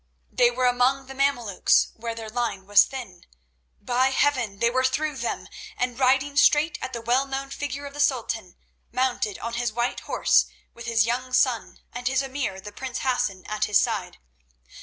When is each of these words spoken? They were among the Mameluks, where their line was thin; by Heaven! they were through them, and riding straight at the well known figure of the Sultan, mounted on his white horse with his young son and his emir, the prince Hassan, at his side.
They 0.31 0.49
were 0.49 0.65
among 0.65 1.05
the 1.05 1.13
Mameluks, 1.13 1.89
where 1.93 2.15
their 2.15 2.27
line 2.29 2.65
was 2.65 2.85
thin; 2.85 3.23
by 3.79 4.09
Heaven! 4.09 4.57
they 4.57 4.71
were 4.71 4.83
through 4.83 5.17
them, 5.17 5.47
and 5.77 5.99
riding 5.99 6.35
straight 6.37 6.79
at 6.81 6.91
the 6.91 7.01
well 7.03 7.27
known 7.27 7.51
figure 7.51 7.85
of 7.85 7.93
the 7.93 7.99
Sultan, 7.99 8.55
mounted 8.91 9.37
on 9.37 9.53
his 9.53 9.71
white 9.71 9.99
horse 9.99 10.47
with 10.73 10.87
his 10.87 11.05
young 11.05 11.33
son 11.33 11.81
and 11.93 12.07
his 12.07 12.23
emir, 12.23 12.59
the 12.59 12.71
prince 12.71 13.01
Hassan, 13.01 13.45
at 13.45 13.65
his 13.65 13.77
side. 13.79 14.17